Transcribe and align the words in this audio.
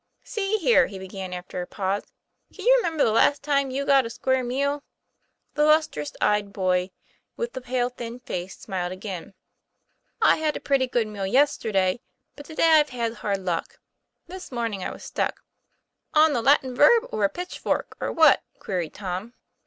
''See 0.25 0.57
here," 0.57 0.87
he 0.87 0.97
began 0.97 1.31
after 1.31 1.61
a 1.61 1.67
pause. 1.67 2.05
"Can 2.51 2.65
you 2.65 2.73
remember 2.77 3.03
the 3.03 3.11
last 3.11 3.43
time 3.43 3.69
you 3.69 3.85
got 3.85 4.03
a 4.03 4.09
square 4.09 4.43
meal?' 4.43 4.81
The 5.53 5.63
lustrous 5.63 6.13
eyed 6.19 6.51
boy 6.51 6.89
with 7.37 7.53
the 7.53 7.61
pale, 7.61 7.89
thin 7.89 8.19
face 8.19 8.57
smiled 8.57 8.91
again.' 8.93 9.35
I 10.19 10.37
had 10.37 10.57
a 10.57 10.59
pretty 10.59 10.87
good 10.87 11.05
meal 11.05 11.27
yesterday. 11.27 11.99
But 12.35 12.47
to 12.47 12.55
day 12.55 12.69
I've 12.79 12.89
had 12.89 13.13
hard 13.13 13.41
luck. 13.41 13.77
This 14.25 14.51
morning 14.51 14.83
I 14.83 14.89
was 14.89 15.03
stuck." 15.03 15.43
;< 15.03 15.43
On 16.15 16.33
the 16.33 16.41
Latin 16.41 16.73
verb 16.73 17.05
or 17.11 17.23
a 17.23 17.29
pitchfork, 17.29 17.95
or 17.99 18.11
what?" 18.11 18.41
queried 18.59 18.95
Tom. 18.95 19.33